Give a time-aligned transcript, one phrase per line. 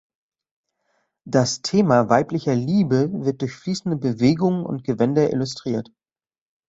[1.27, 5.91] Das Thema weiblicher Liebe wird durch fließende Bewegungen und Gewänder illustriert.